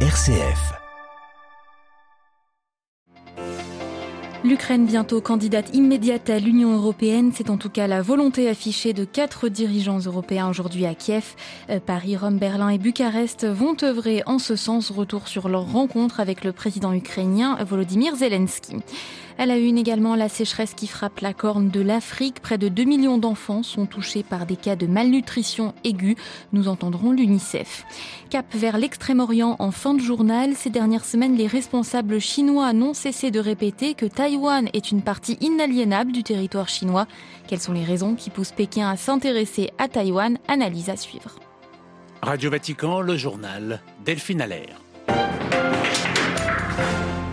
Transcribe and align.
RCF. 0.00 0.85
L'Ukraine 4.46 4.86
bientôt 4.86 5.20
candidate 5.20 5.74
immédiate 5.74 6.30
à 6.30 6.38
l'Union 6.38 6.72
européenne, 6.76 7.32
c'est 7.34 7.50
en 7.50 7.56
tout 7.56 7.68
cas 7.68 7.88
la 7.88 8.00
volonté 8.00 8.48
affichée 8.48 8.92
de 8.92 9.04
quatre 9.04 9.48
dirigeants 9.48 9.98
européens 9.98 10.48
aujourd'hui 10.48 10.86
à 10.86 10.94
Kiev. 10.94 11.34
Euh, 11.68 11.80
Paris, 11.84 12.16
Rome, 12.16 12.38
Berlin 12.38 12.68
et 12.68 12.78
Bucarest 12.78 13.44
vont 13.44 13.76
œuvrer 13.82 14.22
en 14.24 14.38
ce 14.38 14.54
sens. 14.54 14.92
Retour 14.92 15.26
sur 15.26 15.48
leur 15.48 15.72
rencontre 15.72 16.20
avec 16.20 16.44
le 16.44 16.52
président 16.52 16.92
ukrainien 16.92 17.56
Volodymyr 17.64 18.14
Zelensky. 18.14 18.76
À 19.38 19.44
la 19.44 19.58
une 19.58 19.76
également, 19.76 20.14
la 20.14 20.30
sécheresse 20.30 20.72
qui 20.72 20.86
frappe 20.86 21.20
la 21.20 21.34
corne 21.34 21.68
de 21.68 21.82
l'Afrique. 21.82 22.40
Près 22.40 22.56
de 22.56 22.68
2 22.68 22.84
millions 22.84 23.18
d'enfants 23.18 23.62
sont 23.62 23.84
touchés 23.84 24.22
par 24.22 24.46
des 24.46 24.56
cas 24.56 24.76
de 24.76 24.86
malnutrition 24.86 25.74
aiguë. 25.84 26.16
Nous 26.54 26.68
entendrons 26.68 27.10
l'UNICEF. 27.10 27.84
Cap 28.30 28.46
vers 28.54 28.78
l'Extrême-Orient 28.78 29.56
en 29.58 29.72
fin 29.72 29.92
de 29.92 30.00
journal. 30.00 30.54
Ces 30.54 30.70
dernières 30.70 31.04
semaines, 31.04 31.36
les 31.36 31.46
responsables 31.46 32.18
chinois 32.18 32.72
n'ont 32.72 32.94
cessé 32.94 33.30
de 33.30 33.38
répéter 33.38 33.92
que 33.92 34.06
Taïwan 34.06 34.35
est 34.72 34.90
une 34.90 35.02
partie 35.02 35.38
inaliénable 35.40 36.12
du 36.12 36.22
territoire 36.22 36.68
chinois. 36.68 37.06
Quelles 37.48 37.60
sont 37.60 37.72
les 37.72 37.84
raisons 37.84 38.14
qui 38.14 38.30
poussent 38.30 38.52
Pékin 38.52 38.88
à 38.88 38.96
s'intéresser 38.96 39.70
à 39.78 39.88
Taïwan? 39.88 40.38
Analyse 40.48 40.90
à 40.90 40.96
suivre. 40.96 41.36
Radio 42.22 42.50
Vatican, 42.50 43.00
le 43.00 43.16
journal 43.16 43.80
Delphine 44.04 44.42
Allaire. 44.42 44.80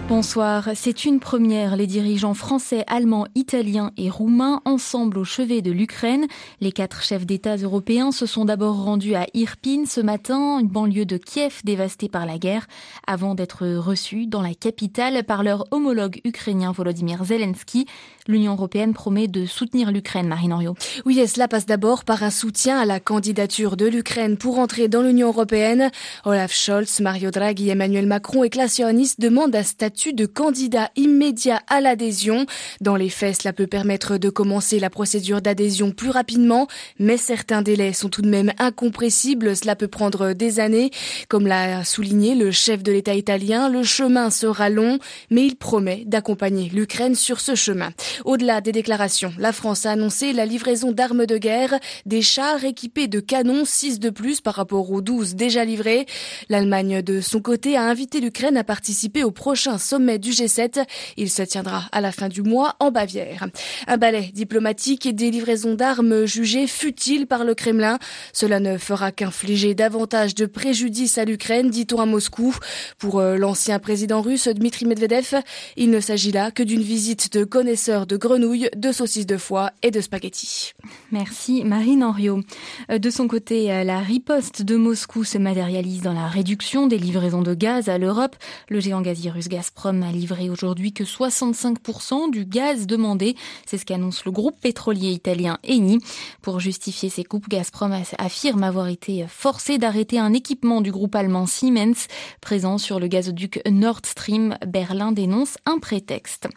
Bonsoir. 0.10 0.70
C'est 0.76 1.06
une 1.06 1.22
première. 1.22 1.78
Les 1.78 1.88
dirigeants 1.88 2.34
français, 2.34 2.84
allemands, 2.88 3.26
italiens 3.36 3.92
et 3.96 4.10
roumains 4.10 4.62
ensemble 4.66 5.18
au 5.18 5.24
chevet 5.24 5.62
de 5.62 5.72
l'Ukraine. 5.72 6.28
Les 6.60 6.74
quatre 6.74 7.02
chefs 7.02 7.26
d'État 7.26 7.56
européens 7.56 8.12
se 8.12 8.26
sont 8.26 8.44
d'abord 8.44 8.84
rendus 8.84 9.16
à 9.16 9.28
Irpin 9.34 9.86
ce 9.88 10.02
matin, 10.02 10.60
une 10.60 10.68
banlieue 10.68 11.06
de 11.06 11.16
Kiev 11.16 11.62
dévastée 11.64 12.10
par 12.10 12.26
la 12.26 12.38
guerre, 12.38 12.68
avant 13.08 13.34
d'être 13.34 13.66
reçus 13.66 14.28
dans 14.28 14.42
la 14.42 14.54
capitale 14.54 15.24
par 15.24 15.42
leur 15.42 15.66
homologue 15.72 16.20
ukrainien 16.26 16.74
Volodymyr 16.74 17.24
Zelensky. 17.24 17.86
L'Union 18.30 18.54
européenne 18.54 18.94
promet 18.94 19.28
de 19.28 19.46
soutenir 19.46 19.92
l'Ukraine, 19.92 20.28
Marine 20.28 20.54
Henriot. 20.54 20.76
Oui, 21.06 21.20
et 21.20 21.28
cela 21.28 21.50
passe 21.50 21.66
d'abord 21.66 22.06
par 22.06 22.24
un 22.24 22.30
soutien 22.30 22.80
à 22.80 22.86
la 22.86 23.02
candidature 23.02 23.76
de 23.76 23.86
l'Ukraine 23.86 24.38
pour 24.38 24.60
entrer 24.60 24.88
dans 24.88 25.02
l'Union 25.02 25.28
européenne. 25.28 25.92
Olaf 26.24 26.54
Scholz, 26.54 27.02
Mario 27.02 27.32
Draghi, 27.32 27.70
Emmanuel 27.70 28.08
Macron 28.08 28.46
et 28.46 28.50
Klaas 28.50 28.80
demandent 29.20 29.56
un 29.56 29.64
statut 29.64 30.14
de 30.14 30.26
candidat 30.26 30.90
immédiat 30.96 31.62
à 31.68 31.82
l'adhésion. 31.82 32.46
Dans 32.80 32.96
les 32.96 33.10
faits, 33.10 33.42
cela 33.42 33.52
peut 33.52 33.68
permettre 33.68 34.18
de 34.18 34.30
commencer 34.30 34.80
la 34.80 34.90
procédure 34.90 35.42
d'adhésion 35.42 35.92
plus 35.92 36.10
rapidement, 36.10 36.68
mais 37.00 37.18
certains 37.18 37.62
délais 37.62 37.92
sont 37.92 38.08
tout 38.08 38.22
de 38.22 38.30
même 38.30 38.54
incompressibles. 38.58 39.54
Cela 39.54 39.76
peut 39.76 39.90
prendre 39.90 40.32
des 40.32 40.62
années. 40.62 40.92
Comme 41.28 41.46
l'a 41.46 41.84
souligné 41.84 42.36
le 42.36 42.52
chef 42.52 42.84
de 42.84 42.94
l'État 42.94 43.16
italien, 43.16 43.68
le 43.68 43.84
chemin 43.84 44.30
sera 44.30 44.70
long, 44.70 45.00
mais 45.30 45.46
il 45.46 45.58
promet 45.58 46.04
d'accompagner 46.06 46.70
l'Ukraine 46.70 47.16
sur 47.16 47.42
ce 47.42 47.56
chemin. 47.56 47.92
Au-delà 48.26 48.62
des 48.62 48.72
déclarations, 48.72 49.34
la 49.38 49.52
France 49.52 49.86
a 49.86 49.92
annoncé 49.92 50.34
la 50.34 50.46
livraison 50.46 50.92
d'armes 50.92 51.26
de 51.26 51.38
guerre, 51.38 51.80
des 52.06 52.22
chars 52.22 52.64
équipés 52.64 53.08
de 53.08 53.20
canons, 53.20 53.66
6 53.66 54.00
de 54.00 54.10
plus 54.10 54.42
par 54.42 54.56
rapport 54.56 54.92
aux 54.92 55.02
12 55.02 55.36
déjà 55.36 55.66
livrés. 55.66 56.06
L'Allemagne, 56.50 57.02
de 57.02 57.22
son 57.22 57.42
côté, 57.42 57.78
a 57.78 57.84
invité 57.84 58.20
l'Ukraine 58.20 58.58
à 58.58 58.64
participer 58.64 59.24
au 59.24 59.32
prochain 59.32 59.78
sommet 59.78 60.20
du 60.20 60.32
G7. 60.32 60.86
Il 61.18 61.30
se 61.30 61.44
tiendra 61.44 61.84
à 61.92 62.02
la 62.02 62.12
fin 62.12 62.30
du 62.30 62.42
mois 62.42 62.76
en 62.80 62.92
Bavière. 62.92 63.48
Un 63.88 63.98
balai 63.98 64.32
diplomatique 64.34 65.06
et 65.06 65.14
des 65.14 65.32
livraisons 65.32 65.76
d'armes 65.76 66.26
jugées 66.26 66.68
futiles 66.68 67.28
par 67.28 67.44
le 67.44 67.56
Kremlin. 67.56 68.00
Cela 68.34 68.60
ne 68.60 68.78
fera 68.78 69.12
qu'infliger 69.12 69.76
davantage 69.76 70.36
de 70.36 70.46
préjudice 70.46 71.18
à 71.18 71.26
l'Ukraine, 71.26 71.70
dit-on 71.70 72.00
à 72.00 72.06
Moscou. 72.06 72.56
Pour 72.98 73.20
euh, 73.20 73.38
l'ancien 73.38 73.80
président 73.80 74.22
russe 74.22 74.48
Dmitri 74.48 74.86
Medvedev, 74.86 75.42
il 75.78 75.90
ne 75.90 76.00
s'agit 76.00 76.32
là 76.32 76.52
que 76.52 76.64
d'une 76.64 76.82
visite 76.82 77.34
de 77.34 77.44
connaisseurs 77.44 78.03
de 78.06 78.18
grenouilles, 78.18 78.70
de 78.76 78.92
saucisses 78.92 79.26
de 79.26 79.38
foie 79.38 79.72
et 79.82 79.92
de 79.92 80.02
spaghettis. 80.02 80.74
Merci 81.12 81.64
Marine 81.64 82.04
Henriot. 82.04 82.42
Euh, 82.90 82.98
de 82.98 83.10
son 83.10 83.28
côté, 83.28 83.72
euh, 83.72 83.84
la 83.84 84.00
riposte 84.00 84.62
de 84.62 84.76
Moscou 84.76 85.24
se 85.24 85.38
matérialise 85.38 86.02
dans 86.02 86.14
la 86.14 86.28
réduction 86.28 86.88
des 86.88 86.98
livraisons 86.98 87.42
de 87.42 87.54
gaz 87.54 87.90
à 87.90 87.98
l'Europe. 87.98 88.36
Le 88.70 88.80
géant 88.80 89.02
gazier 89.02 89.32
russe 89.32 89.50
Gazprom 89.50 90.04
a 90.04 90.12
livré 90.12 90.50
aujourd'hui 90.50 90.94
que 90.94 91.04
65% 91.04 92.32
du 92.32 92.46
gaz 92.46 92.88
demandé. 92.88 93.36
C'est 93.66 93.78
ce 93.78 93.86
qu'annonce 93.86 94.26
le 94.26 94.32
groupe 94.32 94.60
pétrolier 94.60 95.12
italien 95.12 95.58
Eni. 95.68 96.00
Pour 96.42 96.60
justifier 96.60 97.10
ces 97.10 97.24
coupes, 97.24 97.50
Gazprom 97.50 97.94
affirme 98.18 98.64
avoir 98.64 98.88
été 98.88 99.26
forcé 99.28 99.78
d'arrêter 99.78 100.20
un 100.20 100.34
équipement 100.34 100.82
du 100.82 100.92
groupe 100.92 101.16
allemand 101.16 101.46
Siemens 101.46 102.08
présent 102.42 102.78
sur 102.78 103.00
le 103.00 103.08
gazoduc 103.08 103.62
Nord 103.70 104.02
Stream. 104.06 104.58
Berlin 104.66 105.12
dénonce 105.12 105.58
un 105.66 105.80
prétexte. 105.80 106.48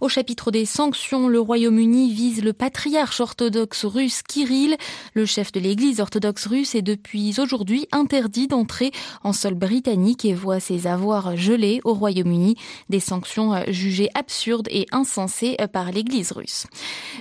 Au 0.00 0.08
chapitre 0.08 0.50
des 0.50 0.64
sanctions, 0.64 0.93
le 0.94 1.40
Royaume-Uni 1.40 2.12
vise 2.12 2.42
le 2.44 2.52
patriarche 2.52 3.20
orthodoxe 3.20 3.84
russe 3.84 4.22
Kirill. 4.22 4.76
Le 5.14 5.26
chef 5.26 5.50
de 5.50 5.58
l'église 5.58 5.98
orthodoxe 6.00 6.46
russe 6.46 6.76
est 6.76 6.82
depuis 6.82 7.34
aujourd'hui 7.40 7.88
interdit 7.90 8.46
d'entrer 8.46 8.92
en 9.24 9.32
sol 9.32 9.54
britannique 9.54 10.24
et 10.24 10.34
voit 10.34 10.60
ses 10.60 10.86
avoirs 10.86 11.36
gelés 11.36 11.80
au 11.82 11.94
Royaume-Uni 11.94 12.56
des 12.90 13.00
sanctions 13.00 13.54
jugées 13.68 14.08
absurdes 14.14 14.68
et 14.70 14.86
insensées 14.92 15.56
par 15.72 15.90
l'Église 15.90 16.30
russe. 16.30 16.66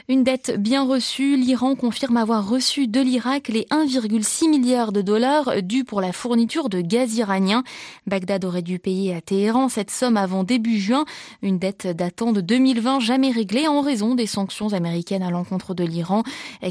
Une 0.07 0.23
dette 0.23 0.55
bien 0.59 0.83
reçue, 0.83 1.35
l'Iran 1.35 1.75
confirme 1.75 2.17
avoir 2.17 2.47
reçu 2.47 2.87
de 2.87 3.01
l'Irak 3.01 3.47
les 3.47 3.63
1,6 3.71 4.49
milliards 4.49 4.91
de 4.91 5.01
dollars 5.01 5.63
dus 5.63 5.83
pour 5.83 5.99
la 5.99 6.11
fourniture 6.11 6.69
de 6.69 6.81
gaz 6.81 7.15
iranien. 7.15 7.63
Bagdad 8.05 8.45
aurait 8.45 8.61
dû 8.61 8.77
payer 8.77 9.15
à 9.15 9.21
Téhéran 9.21 9.67
cette 9.67 9.89
somme 9.89 10.17
avant 10.17 10.43
début 10.43 10.79
juin, 10.79 11.05
une 11.41 11.57
dette 11.57 11.87
datant 11.87 12.33
de 12.33 12.41
2020 12.41 12.99
jamais 12.99 13.31
réglée 13.31 13.62
en 13.67 13.81
raison 13.81 14.15
des 14.15 14.27
sanctions 14.27 14.73
américaines 14.73 15.23
à 15.23 15.31
l'encontre 15.31 15.73
de 15.73 15.83
l'Iran 15.83 16.23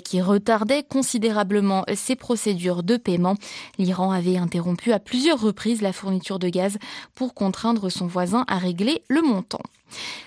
qui 0.05 0.21
retardaient 0.21 0.83
considérablement 0.83 1.85
ses 1.95 2.17
procédures 2.17 2.83
de 2.83 2.97
paiement. 2.97 3.37
L'Iran 3.79 4.11
avait 4.11 4.37
interrompu 4.37 4.93
à 4.93 4.99
plusieurs 4.99 5.41
reprises 5.41 5.83
la 5.83 5.93
fourniture 5.93 6.39
de 6.39 6.49
gaz 6.49 6.79
pour 7.15 7.35
contraindre 7.35 7.91
son 7.91 8.07
voisin 8.07 8.45
à 8.49 8.59
régler 8.59 9.03
le 9.09 9.23
montant. 9.23 9.63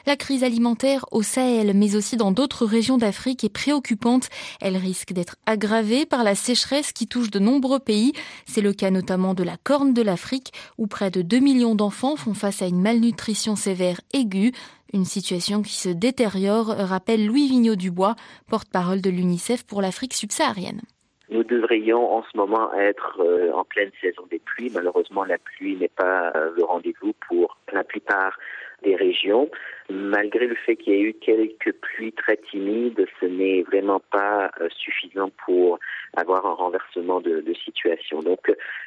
La 0.05 0.15
crise 0.15 0.43
alimentaire 0.43 1.05
au 1.11 1.23
Sahel, 1.23 1.73
mais 1.75 1.95
aussi 1.95 2.17
dans 2.17 2.31
d'autres 2.31 2.65
régions 2.65 2.97
d'Afrique, 2.97 3.43
est 3.43 3.49
préoccupante. 3.49 4.29
Elle 4.61 4.77
risque 4.77 5.13
d'être 5.13 5.35
aggravée 5.45 6.05
par 6.05 6.23
la 6.23 6.35
sécheresse 6.35 6.91
qui 6.91 7.07
touche 7.07 7.31
de 7.31 7.39
nombreux 7.39 7.79
pays. 7.79 8.13
C'est 8.45 8.61
le 8.61 8.73
cas 8.73 8.91
notamment 8.91 9.33
de 9.33 9.43
la 9.43 9.57
Corne 9.57 9.93
de 9.93 10.01
l'Afrique, 10.01 10.53
où 10.77 10.87
près 10.87 11.11
de 11.11 11.21
2 11.21 11.39
millions 11.39 11.75
d'enfants 11.75 12.15
font 12.15 12.33
face 12.33 12.61
à 12.61 12.67
une 12.67 12.81
malnutrition 12.81 13.55
sévère 13.55 14.01
aiguë. 14.13 14.53
Une 14.95 15.03
situation 15.03 15.61
qui 15.61 15.73
se 15.73 15.89
détériore, 15.89 16.67
rappelle 16.67 17.27
Louis 17.27 17.49
Vigneault-Dubois, 17.49 18.15
porte-parole 18.49 19.01
de 19.01 19.09
l'UNICEF 19.09 19.67
pour 19.67 19.81
l'Afrique 19.81 20.13
subsaharienne. 20.13 20.79
Nous 21.27 21.43
devrions 21.43 22.15
en 22.15 22.23
ce 22.23 22.37
moment 22.37 22.73
être 22.75 23.19
euh, 23.19 23.51
en 23.51 23.65
pleine 23.65 23.91
saison 23.99 24.23
des 24.31 24.39
pluies. 24.39 24.71
Malheureusement, 24.73 25.25
la 25.25 25.37
pluie 25.37 25.75
n'est 25.75 25.89
pas 25.89 26.31
euh, 26.37 26.53
le 26.55 26.63
rendez-vous 26.63 27.11
pour 27.27 27.57
la 27.73 27.83
plupart 27.83 28.39
des 28.85 28.95
régions. 28.95 29.49
Malgré 29.89 30.47
le 30.47 30.55
fait 30.55 30.75
qu'il 30.75 30.93
y 30.93 30.95
ait 30.95 31.01
eu 31.01 31.13
quelques 31.13 31.73
pluies 31.73 32.13
très 32.13 32.37
timides, 32.37 33.05
ce 33.19 33.25
n'est 33.25 33.63
vraiment 33.63 33.99
pas 34.11 34.51
euh, 34.61 34.69
suffisant 34.77 35.31
pour 35.45 35.79
avoir 36.15 36.45
un 36.45 36.53
renversement 36.53 37.19
de, 37.19 37.43
situation. 37.63 38.19
Donc, 38.19 38.39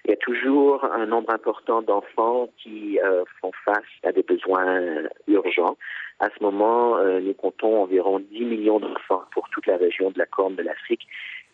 il 0.04 0.10
y 0.10 0.14
a 0.14 0.16
toujours 0.16 0.84
un 0.84 1.06
nombre 1.06 1.32
important 1.32 1.82
d'enfants 1.82 2.48
qui 2.56 2.98
font 3.40 3.50
face 3.64 3.84
à 4.02 4.12
des 4.12 4.22
besoins 4.22 4.80
urgents. 5.26 5.76
À 6.20 6.28
ce 6.36 6.42
moment, 6.42 6.98
nous 7.20 7.34
comptons 7.34 7.82
environ 7.82 8.18
10 8.18 8.44
millions 8.44 8.80
d'enfants 8.80 9.24
pour 9.32 9.48
toute 9.50 9.66
la 9.66 9.76
région 9.76 10.10
de 10.10 10.18
la 10.18 10.26
Corne 10.26 10.56
de 10.56 10.62
l'Afrique 10.62 11.06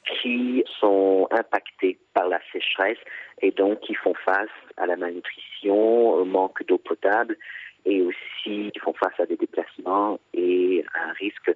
qui 0.04 0.64
sont 0.80 1.28
impactés 1.30 1.98
par 2.12 2.28
la 2.28 2.40
sécheresse 2.52 2.98
et 3.42 3.50
donc 3.50 3.80
qui 3.80 3.94
font 3.94 4.14
face 4.24 4.48
à 4.76 4.86
la 4.86 4.96
malnutrition, 4.96 6.10
au 6.10 6.24
manque 6.24 6.64
d'eau 6.66 6.78
potable 6.78 7.36
et 7.84 8.02
aussi 8.02 8.70
qui 8.72 8.78
font 8.80 8.94
face 8.94 9.18
à 9.18 9.26
des 9.26 9.36
déplacements 9.36 10.18
et 10.32 10.84
à 10.94 11.10
un 11.10 11.12
risque 11.12 11.54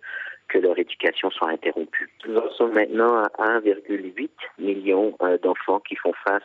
que 0.49 0.59
leur 0.59 0.79
éducation 0.79 1.31
soit 1.31 1.51
interrompue. 1.51 2.11
Nous 2.27 2.37
en 2.37 2.51
sommes 2.53 2.73
maintenant 2.73 3.23
à 3.39 3.59
1,8 3.61 4.31
million 4.59 5.15
euh, 5.23 5.39
d'enfants 5.39 5.81
qui 5.81 5.95
font 5.97 6.15
face 6.25 6.43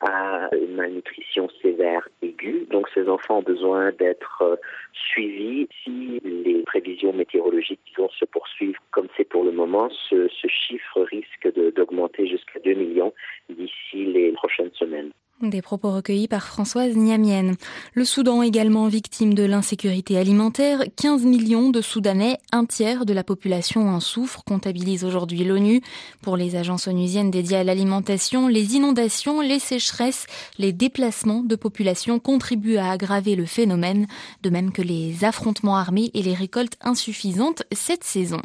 à 0.00 0.48
une 0.54 0.76
malnutrition 0.76 1.48
sévère 1.60 2.08
aiguë. 2.22 2.66
Donc 2.70 2.88
ces 2.94 3.08
enfants 3.08 3.38
ont 3.38 3.42
besoin 3.42 3.92
d'être 3.92 4.42
euh, 4.42 4.56
suivis. 4.92 5.68
Si 5.84 6.20
les 6.24 6.62
prévisions 6.62 7.12
météorologiques 7.12 7.80
vont 7.98 8.08
se 8.08 8.24
poursuivre 8.24 8.80
comme 8.92 9.08
c'est 9.16 9.28
pour 9.28 9.44
le 9.44 9.52
moment, 9.52 9.90
ce, 10.08 10.28
chiffre 10.46 11.02
risque 11.02 11.52
d'augmenter 11.74 12.26
jusqu'à 12.26 12.60
2 12.60 12.74
millions 12.74 13.12
d'ici 13.48 14.06
les 14.06 14.32
prochaines 14.32 14.72
semaines. 14.74 15.10
Des 15.42 15.62
propos 15.62 15.90
recueillis 15.90 16.28
par 16.28 16.46
Françoise 16.46 16.94
Niamienne. 16.94 17.56
Le 17.94 18.04
Soudan 18.04 18.42
également 18.42 18.88
victime 18.88 19.32
de 19.32 19.42
l'insécurité 19.42 20.18
alimentaire. 20.18 20.82
15 20.96 21.24
millions 21.24 21.70
de 21.70 21.80
Soudanais, 21.80 22.36
un 22.52 22.66
tiers 22.66 23.06
de 23.06 23.14
la 23.14 23.24
population 23.24 23.88
en 23.88 24.00
souffre, 24.00 24.44
comptabilise 24.44 25.02
aujourd'hui 25.02 25.44
l'ONU. 25.44 25.80
Pour 26.20 26.36
les 26.36 26.56
agences 26.56 26.88
onusiennes 26.88 27.30
dédiées 27.30 27.56
à 27.56 27.64
l'alimentation, 27.64 28.48
les 28.48 28.74
inondations, 28.74 29.40
les 29.40 29.60
sécheresses, 29.60 30.26
les 30.58 30.74
déplacements 30.74 31.42
de 31.42 31.56
population 31.56 32.18
contribuent 32.18 32.76
à 32.76 32.90
aggraver 32.90 33.34
le 33.34 33.46
phénomène, 33.46 34.08
de 34.42 34.50
même 34.50 34.72
que 34.72 34.82
les 34.82 35.24
affrontements 35.24 35.78
armés 35.78 36.10
et 36.12 36.22
les 36.22 36.34
récoltes 36.34 36.76
insuffisantes 36.82 37.62
cette 37.72 38.04
saison. 38.04 38.42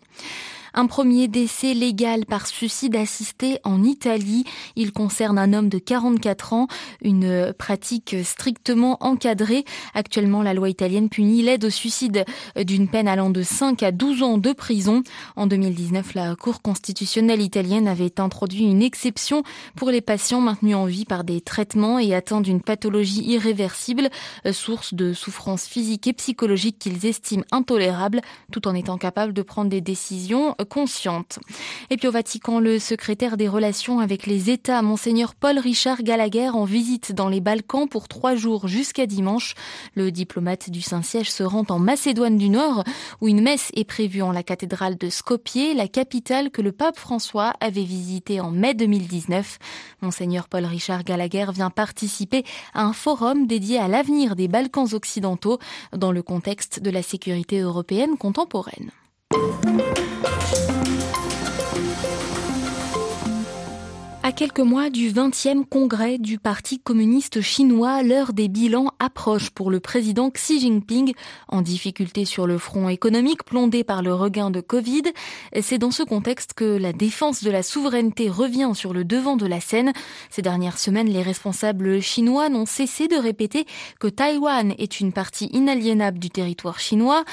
Un 0.77 0.87
premier 0.87 1.29
décès 1.29 1.73
légal 1.73 2.25
par 2.25 2.47
suicide 2.47 2.97
assisté 2.97 3.59
en 3.63 3.81
Italie. 3.81 4.43
Il 4.75 4.91
concerne 4.91 5.39
un 5.39 5.53
homme 5.53 5.69
de 5.69 5.77
44 5.77 6.51
ans, 6.51 6.67
une 7.01 7.53
pratique 7.57 8.13
strictement 8.25 8.97
encadrée. 8.99 9.63
Actuellement, 9.93 10.43
la 10.43 10.53
loi 10.53 10.67
italienne 10.67 11.07
punit 11.07 11.43
l'aide 11.43 11.63
au 11.63 11.69
suicide 11.69 12.25
d'une 12.57 12.89
peine 12.89 13.07
allant 13.07 13.29
de 13.29 13.41
5 13.41 13.83
à 13.83 13.93
12 13.93 14.21
ans 14.23 14.37
de 14.37 14.51
prison. 14.51 15.01
En 15.37 15.47
2019, 15.47 16.13
la 16.13 16.35
Cour 16.35 16.61
constitutionnelle 16.61 17.41
italienne 17.41 17.87
avait 17.87 18.19
introduit 18.19 18.65
une 18.65 18.81
exception 18.81 19.43
pour 19.77 19.91
les 19.91 20.01
patients 20.01 20.41
maintenus 20.41 20.75
en 20.75 20.87
vie 20.87 21.05
par 21.05 21.23
des 21.23 21.39
traitements 21.39 21.99
et 21.99 22.13
atteints 22.13 22.41
d'une 22.41 22.61
pathologie 22.61 23.23
irréversible, 23.23 24.09
source 24.51 24.93
de 24.93 25.13
souffrances 25.13 25.67
physiques 25.67 26.07
et 26.07 26.13
psychologiques 26.13 26.79
qu'ils 26.79 27.05
estiment 27.05 27.45
intolérables, 27.53 28.19
tout 28.51 28.67
en 28.67 28.75
étant 28.75 28.97
capables 28.97 29.31
de 29.31 29.41
prendre 29.41 29.69
des 29.69 29.79
décisions 29.79 30.53
consciente. 30.65 31.39
Et 31.89 31.97
puis 31.97 32.07
au 32.07 32.11
Vatican, 32.11 32.59
le 32.59 32.79
secrétaire 32.79 33.37
des 33.37 33.47
relations 33.47 33.99
avec 33.99 34.25
les 34.25 34.49
États, 34.49 34.81
monseigneur 34.81 35.35
Paul 35.35 35.59
Richard 35.59 36.03
Gallagher, 36.03 36.49
en 36.49 36.65
visite 36.65 37.13
dans 37.13 37.29
les 37.29 37.41
Balkans 37.41 37.87
pour 37.87 38.07
trois 38.07 38.35
jours 38.35 38.67
jusqu'à 38.67 39.05
dimanche. 39.05 39.55
Le 39.95 40.11
diplomate 40.11 40.69
du 40.69 40.81
Saint-Siège 40.81 41.31
se 41.31 41.43
rend 41.43 41.65
en 41.69 41.79
Macédoine 41.79 42.37
du 42.37 42.49
Nord, 42.49 42.83
où 43.21 43.27
une 43.27 43.41
messe 43.41 43.71
est 43.75 43.83
prévue 43.85 44.21
en 44.21 44.31
la 44.31 44.43
cathédrale 44.43 44.97
de 44.97 45.09
Skopje, 45.09 45.73
la 45.75 45.87
capitale 45.87 46.51
que 46.51 46.61
le 46.61 46.71
pape 46.71 46.97
François 46.97 47.53
avait 47.59 47.83
visitée 47.83 48.41
en 48.41 48.51
mai 48.51 48.73
2019. 48.73 49.59
Monseigneur 50.01 50.47
Paul 50.47 50.65
Richard 50.65 51.03
Gallagher 51.03 51.47
vient 51.53 51.69
participer 51.69 52.43
à 52.73 52.83
un 52.83 52.93
forum 52.93 53.47
dédié 53.47 53.79
à 53.79 53.87
l'avenir 53.87 54.35
des 54.35 54.47
Balkans 54.47 54.93
occidentaux 54.93 55.59
dans 55.95 56.11
le 56.11 56.21
contexte 56.21 56.79
de 56.79 56.89
la 56.89 57.01
sécurité 57.01 57.59
européenne 57.59 58.17
contemporaine. 58.17 58.91
Thank 60.25 60.59
you. 60.59 60.64
À 64.25 64.31
quelques 64.31 64.59
mois 64.59 64.89
du 64.89 65.11
20e 65.11 65.65
congrès 65.65 66.17
du 66.17 66.39
Parti 66.39 66.79
communiste 66.79 67.41
chinois, 67.41 68.01
l'heure 68.01 68.33
des 68.33 68.47
bilans 68.47 68.89
approche 68.97 69.51
pour 69.51 69.69
le 69.69 69.79
président 69.79 70.31
Xi 70.31 70.59
Jinping, 70.59 71.13
en 71.47 71.61
difficulté 71.61 72.25
sur 72.25 72.47
le 72.47 72.57
front 72.57 72.89
économique 72.89 73.43
plondé 73.43 73.83
par 73.83 74.01
le 74.01 74.15
regain 74.15 74.49
de 74.49 74.61
Covid. 74.61 75.03
C'est 75.61 75.77
dans 75.77 75.91
ce 75.91 76.01
contexte 76.01 76.55
que 76.55 76.65
la 76.65 76.91
défense 76.91 77.43
de 77.43 77.51
la 77.51 77.61
souveraineté 77.61 78.27
revient 78.27 78.71
sur 78.73 78.93
le 78.93 79.05
devant 79.05 79.37
de 79.37 79.45
la 79.45 79.61
scène. 79.61 79.93
Ces 80.31 80.41
dernières 80.41 80.79
semaines, 80.79 81.07
les 81.07 81.21
responsables 81.21 82.01
chinois 82.01 82.49
n'ont 82.49 82.65
cessé 82.65 83.07
de 83.07 83.17
répéter 83.17 83.67
que 83.99 84.07
Taïwan 84.07 84.73
est 84.79 85.01
une 85.01 85.13
partie 85.13 85.51
inaliénable 85.53 86.17
du 86.17 86.31
territoire 86.31 86.79
chinois. 86.79 87.25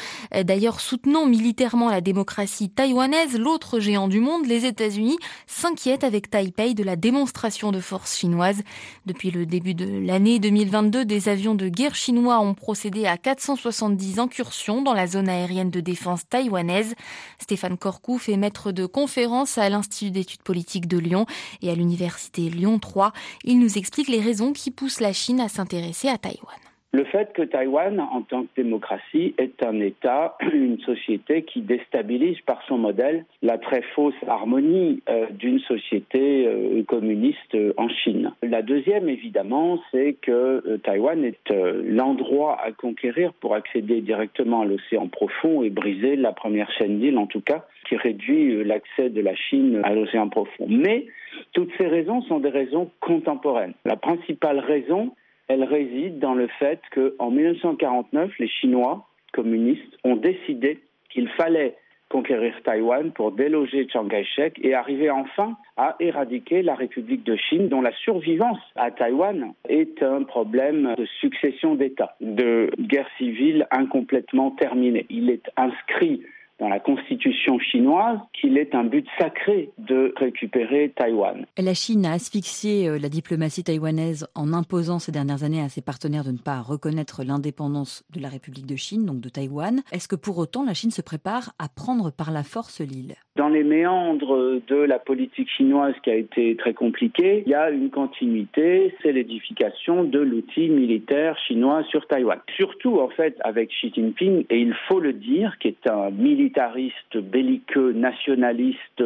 D'ailleurs, 0.44 0.78
soutenant 0.80 1.24
militairement 1.24 1.88
la 1.88 2.02
démocratie 2.02 2.68
taïwanaise, 2.68 3.38
l'autre 3.38 3.80
géant 3.80 4.08
du 4.08 4.20
monde, 4.20 4.44
les 4.44 4.66
États-Unis, 4.66 5.16
s'inquiètent 5.46 6.04
avec 6.04 6.28
Taipei 6.28 6.74
la 6.82 6.96
démonstration 6.96 7.72
de 7.72 7.80
force 7.80 8.16
chinoise. 8.16 8.62
Depuis 9.06 9.30
le 9.30 9.46
début 9.46 9.74
de 9.74 9.84
l'année 9.84 10.38
2022, 10.38 11.04
des 11.04 11.28
avions 11.28 11.54
de 11.54 11.68
guerre 11.68 11.94
chinois 11.94 12.40
ont 12.40 12.54
procédé 12.54 13.06
à 13.06 13.16
470 13.16 14.18
incursions 14.18 14.82
dans 14.82 14.94
la 14.94 15.06
zone 15.06 15.28
aérienne 15.28 15.70
de 15.70 15.80
défense 15.80 16.28
taïwanaise. 16.28 16.94
Stéphane 17.38 17.78
Corcouf 17.78 18.28
est 18.28 18.36
maître 18.36 18.72
de 18.72 18.86
conférence 18.86 19.58
à 19.58 19.68
l'Institut 19.68 20.10
d'études 20.10 20.42
politiques 20.42 20.88
de 20.88 20.98
Lyon 20.98 21.26
et 21.60 21.70
à 21.70 21.74
l'Université 21.74 22.48
Lyon 22.48 22.78
3. 22.78 23.12
Il 23.44 23.58
nous 23.58 23.78
explique 23.78 24.08
les 24.08 24.20
raisons 24.20 24.52
qui 24.52 24.70
poussent 24.70 25.00
la 25.00 25.12
Chine 25.12 25.40
à 25.40 25.48
s'intéresser 25.48 26.08
à 26.08 26.18
Taïwan. 26.18 26.71
Le 26.94 27.04
fait 27.04 27.32
que 27.32 27.40
Taïwan, 27.40 27.98
en 28.00 28.20
tant 28.20 28.42
que 28.42 28.48
démocratie, 28.54 29.34
est 29.38 29.64
un 29.64 29.80
État, 29.80 30.36
une 30.52 30.78
société 30.80 31.42
qui 31.42 31.62
déstabilise 31.62 32.38
par 32.44 32.62
son 32.68 32.76
modèle 32.76 33.24
la 33.40 33.56
très 33.56 33.80
fausse 33.94 34.14
harmonie 34.26 35.02
euh, 35.08 35.24
d'une 35.30 35.58
société 35.60 36.46
euh, 36.46 36.82
communiste 36.82 37.56
en 37.78 37.88
Chine. 37.88 38.32
La 38.42 38.60
deuxième, 38.60 39.08
évidemment, 39.08 39.78
c'est 39.90 40.16
que 40.20 40.30
euh, 40.30 40.76
Taïwan 40.84 41.24
est 41.24 41.50
l'endroit 41.50 42.60
à 42.62 42.72
conquérir 42.72 43.32
pour 43.40 43.54
accéder 43.54 44.02
directement 44.02 44.60
à 44.60 44.66
l'océan 44.66 45.08
profond 45.08 45.62
et 45.62 45.70
briser 45.70 46.16
la 46.16 46.32
première 46.32 46.70
chaîne 46.72 46.98
d'îles, 46.98 47.16
en 47.16 47.26
tout 47.26 47.40
cas, 47.40 47.64
qui 47.88 47.96
réduit 47.96 48.64
l'accès 48.64 49.08
de 49.08 49.22
la 49.22 49.34
Chine 49.34 49.80
à 49.82 49.94
l'océan 49.94 50.28
profond. 50.28 50.66
Mais 50.68 51.06
toutes 51.52 51.70
ces 51.78 51.86
raisons 51.86 52.20
sont 52.22 52.38
des 52.38 52.50
raisons 52.50 52.90
contemporaines. 53.00 53.72
La 53.86 53.96
principale 53.96 54.58
raison, 54.58 55.12
elle 55.52 55.64
réside 55.64 56.18
dans 56.18 56.34
le 56.34 56.48
fait 56.58 56.80
qu'en 56.94 57.30
1949, 57.30 58.30
les 58.38 58.48
Chinois 58.48 59.06
communistes 59.34 59.98
ont 60.02 60.16
décidé 60.16 60.78
qu'il 61.10 61.28
fallait 61.28 61.76
conquérir 62.08 62.54
Taïwan 62.64 63.12
pour 63.12 63.32
déloger 63.32 63.86
Chiang 63.88 64.08
Kai-shek 64.08 64.58
et 64.62 64.74
arriver 64.74 65.10
enfin 65.10 65.56
à 65.76 65.96
éradiquer 66.00 66.62
la 66.62 66.74
République 66.74 67.24
de 67.24 67.36
Chine, 67.36 67.68
dont 67.68 67.82
la 67.82 67.92
survivance 67.92 68.60
à 68.76 68.90
Taïwan 68.90 69.52
est 69.68 70.02
un 70.02 70.22
problème 70.22 70.94
de 70.96 71.06
succession 71.20 71.74
d'États, 71.74 72.16
de 72.20 72.70
guerre 72.78 73.08
civile 73.18 73.66
incomplètement 73.70 74.52
terminée. 74.52 75.04
Il 75.10 75.30
est 75.30 75.50
inscrit 75.58 76.22
dans 76.58 76.68
la 76.68 76.80
constitution 76.80 77.58
chinoise 77.58 78.18
qu'il 78.32 78.56
est 78.56 78.74
un 78.74 78.84
but 78.84 79.06
sacré 79.18 79.70
de 79.78 80.14
récupérer 80.16 80.92
Taïwan. 80.94 81.44
La 81.58 81.74
Chine 81.74 82.06
a 82.06 82.12
asphyxié 82.12 82.88
euh, 82.88 82.98
la 82.98 83.08
diplomatie 83.08 83.64
taïwanaise 83.64 84.28
en 84.34 84.52
imposant 84.52 84.98
ces 84.98 85.12
dernières 85.12 85.44
années 85.44 85.60
à 85.60 85.68
ses 85.68 85.82
partenaires 85.82 86.24
de 86.24 86.32
ne 86.32 86.38
pas 86.38 86.60
reconnaître 86.60 87.24
l'indépendance 87.24 88.04
de 88.14 88.20
la 88.20 88.28
République 88.28 88.66
de 88.66 88.76
Chine, 88.76 89.06
donc 89.06 89.20
de 89.20 89.28
Taïwan. 89.28 89.82
Est-ce 89.92 90.08
que 90.08 90.16
pour 90.16 90.38
autant 90.38 90.64
la 90.64 90.74
Chine 90.74 90.90
se 90.90 91.02
prépare 91.02 91.52
à 91.58 91.68
prendre 91.68 92.12
par 92.12 92.30
la 92.30 92.42
force 92.42 92.80
l'île? 92.80 93.14
Dans 93.36 93.48
les 93.48 93.64
méandres 93.64 94.60
de 94.68 94.76
la 94.76 94.98
politique 94.98 95.48
chinoise 95.50 95.94
qui 96.04 96.10
a 96.10 96.14
été 96.14 96.54
très 96.56 96.74
compliquée, 96.74 97.42
il 97.46 97.50
y 97.50 97.54
a 97.54 97.70
une 97.70 97.90
continuité, 97.90 98.94
c'est 99.02 99.12
l'édification 99.12 100.04
de 100.04 100.18
l'outil 100.18 100.68
militaire 100.68 101.38
chinois 101.46 101.82
sur 101.84 102.06
Taïwan. 102.06 102.38
Surtout 102.56 103.00
en 103.00 103.08
fait 103.08 103.36
avec 103.42 103.70
Xi 103.70 103.90
Jinping, 103.94 104.44
et 104.50 104.58
il 104.58 104.74
faut 104.86 105.00
le 105.00 105.14
dire, 105.14 105.56
qui 105.58 105.68
est 105.68 105.86
un 105.88 106.10
militaire 106.10 106.51
militariste, 106.52 107.16
belliqueux, 107.16 107.92
nationaliste, 107.92 109.02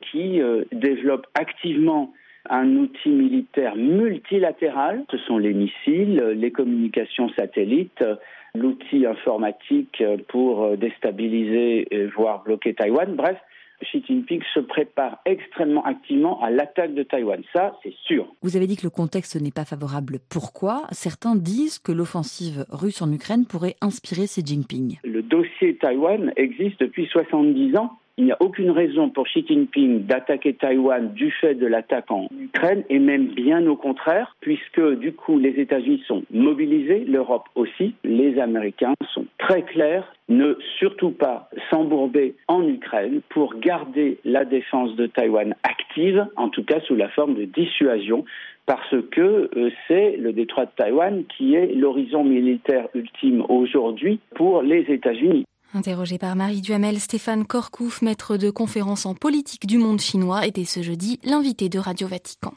qui 0.00 0.40
euh, 0.40 0.64
développe 0.72 1.26
activement 1.34 2.12
un 2.48 2.76
outil 2.76 3.10
militaire 3.10 3.76
multilatéral. 3.76 5.04
Ce 5.10 5.18
sont 5.18 5.38
les 5.38 5.52
missiles, 5.52 6.20
les 6.36 6.50
communications 6.50 7.28
satellites, 7.38 8.04
l'outil 8.54 9.04
informatique 9.06 10.02
pour 10.28 10.76
déstabiliser, 10.78 11.86
voire 12.16 12.42
bloquer 12.42 12.72
Taïwan. 12.72 13.14
Bref, 13.14 13.36
Xi 13.82 14.02
Jinping 14.06 14.42
se 14.54 14.60
prépare 14.60 15.18
extrêmement 15.24 15.84
activement 15.84 16.42
à 16.42 16.50
l'attaque 16.50 16.94
de 16.94 17.02
Taïwan. 17.02 17.42
Ça, 17.52 17.78
c'est 17.82 17.94
sûr. 18.06 18.26
Vous 18.42 18.56
avez 18.56 18.66
dit 18.66 18.76
que 18.76 18.84
le 18.84 18.90
contexte 18.90 19.40
n'est 19.40 19.50
pas 19.50 19.64
favorable. 19.64 20.18
Pourquoi 20.28 20.86
Certains 20.92 21.36
disent 21.36 21.78
que 21.78 21.92
l'offensive 21.92 22.64
russe 22.70 23.02
en 23.02 23.12
Ukraine 23.12 23.46
pourrait 23.46 23.76
inspirer 23.80 24.24
Xi 24.24 24.44
Jinping? 24.44 24.98
Le 25.04 25.22
dossier 25.22 25.76
Taïwan 25.76 26.32
existe 26.36 26.80
depuis 26.80 27.06
70 27.06 27.76
ans 27.76 27.99
il 28.20 28.26
n'y 28.26 28.32
a 28.32 28.36
aucune 28.40 28.70
raison 28.70 29.08
pour 29.08 29.26
Xi 29.26 29.46
Jinping 29.48 30.04
d'attaquer 30.04 30.52
Taïwan 30.52 31.10
du 31.14 31.30
fait 31.30 31.54
de 31.54 31.66
l'attaque 31.66 32.10
en 32.10 32.28
Ukraine, 32.38 32.84
et 32.90 32.98
même 32.98 33.28
bien 33.28 33.66
au 33.66 33.76
contraire, 33.76 34.36
puisque 34.40 34.98
du 34.98 35.14
coup 35.14 35.38
les 35.38 35.58
États-Unis 35.58 36.04
sont 36.06 36.22
mobilisés, 36.30 37.06
l'Europe 37.08 37.48
aussi, 37.54 37.94
les 38.04 38.38
Américains 38.38 38.92
sont 39.14 39.24
très 39.38 39.62
clairs, 39.62 40.04
ne 40.28 40.54
surtout 40.78 41.12
pas 41.12 41.48
s'embourber 41.70 42.34
en 42.46 42.68
Ukraine 42.68 43.22
pour 43.30 43.54
garder 43.58 44.18
la 44.26 44.44
défense 44.44 44.94
de 44.96 45.06
Taïwan 45.06 45.54
active, 45.62 46.26
en 46.36 46.50
tout 46.50 46.62
cas 46.62 46.80
sous 46.80 46.96
la 46.96 47.08
forme 47.08 47.36
de 47.36 47.46
dissuasion, 47.46 48.26
parce 48.66 48.96
que 49.12 49.50
euh, 49.56 49.70
c'est 49.88 50.18
le 50.18 50.34
détroit 50.34 50.66
de 50.66 50.70
Taïwan 50.76 51.24
qui 51.24 51.54
est 51.54 51.74
l'horizon 51.74 52.22
militaire 52.22 52.86
ultime 52.94 53.46
aujourd'hui 53.48 54.20
pour 54.34 54.60
les 54.60 54.82
États-Unis. 54.90 55.46
Interrogé 55.72 56.18
par 56.18 56.34
Marie 56.34 56.62
Duhamel, 56.62 56.98
Stéphane 56.98 57.46
Corcouf, 57.46 58.02
maître 58.02 58.36
de 58.36 58.50
conférence 58.50 59.06
en 59.06 59.14
politique 59.14 59.66
du 59.66 59.78
monde 59.78 60.00
chinois, 60.00 60.44
était 60.44 60.64
ce 60.64 60.82
jeudi 60.82 61.20
l'invité 61.22 61.68
de 61.68 61.78
Radio 61.78 62.08
Vatican. 62.08 62.52